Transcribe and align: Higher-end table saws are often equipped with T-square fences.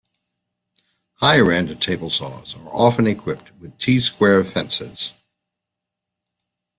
Higher-end 1.17 1.79
table 1.79 2.09
saws 2.09 2.55
are 2.55 2.69
often 2.73 3.05
equipped 3.05 3.51
with 3.59 3.77
T-square 3.77 4.43
fences. 4.43 5.11